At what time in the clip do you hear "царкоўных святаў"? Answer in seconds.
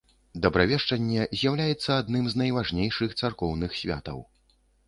3.21-4.19